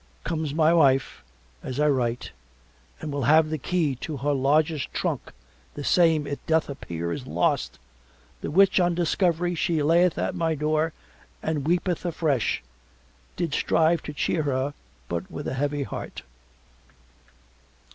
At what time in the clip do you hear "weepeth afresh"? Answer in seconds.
11.67-12.63